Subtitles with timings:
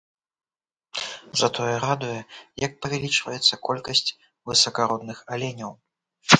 [1.41, 2.17] Затое радуе,
[2.65, 4.05] як павялічваецца колькасць
[4.51, 5.71] высакародных аленяў.